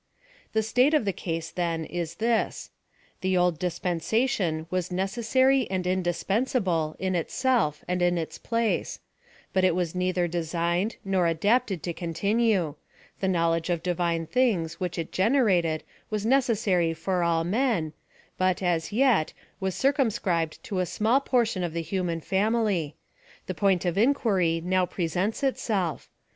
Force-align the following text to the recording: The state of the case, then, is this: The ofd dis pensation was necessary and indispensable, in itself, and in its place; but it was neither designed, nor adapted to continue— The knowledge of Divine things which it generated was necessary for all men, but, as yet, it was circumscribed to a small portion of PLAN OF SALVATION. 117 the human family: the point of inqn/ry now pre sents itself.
The 0.53 0.63
state 0.63 0.95
of 0.95 1.05
the 1.05 1.13
case, 1.13 1.51
then, 1.51 1.85
is 1.85 2.15
this: 2.15 2.71
The 3.21 3.35
ofd 3.35 3.59
dis 3.59 3.77
pensation 3.77 4.65
was 4.71 4.91
necessary 4.91 5.69
and 5.69 5.85
indispensable, 5.85 6.95
in 6.97 7.13
itself, 7.15 7.85
and 7.87 8.01
in 8.01 8.17
its 8.17 8.39
place; 8.39 8.97
but 9.53 9.63
it 9.63 9.75
was 9.75 9.93
neither 9.93 10.27
designed, 10.27 10.95
nor 11.05 11.27
adapted 11.27 11.83
to 11.83 11.93
continue— 11.93 12.73
The 13.19 13.27
knowledge 13.27 13.69
of 13.69 13.83
Divine 13.83 14.25
things 14.25 14.79
which 14.79 14.97
it 14.97 15.11
generated 15.11 15.83
was 16.09 16.25
necessary 16.25 16.95
for 16.95 17.21
all 17.21 17.43
men, 17.43 17.93
but, 18.39 18.63
as 18.63 18.91
yet, 18.91 19.29
it 19.33 19.35
was 19.59 19.75
circumscribed 19.75 20.63
to 20.63 20.79
a 20.79 20.85
small 20.87 21.19
portion 21.21 21.61
of 21.63 21.73
PLAN 21.73 21.81
OF 21.81 21.85
SALVATION. 21.85 22.05
117 22.43 22.45
the 22.55 22.65
human 22.65 22.95
family: 22.95 22.95
the 23.45 23.53
point 23.53 23.85
of 23.85 23.97
inqn/ry 23.97 24.63
now 24.67 24.87
pre 24.87 25.07
sents 25.07 25.43
itself. 25.43 26.09